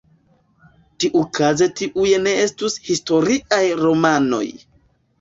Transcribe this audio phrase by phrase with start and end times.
[1.05, 4.45] Tiukaze tiuj ne estus historiaj romanoj.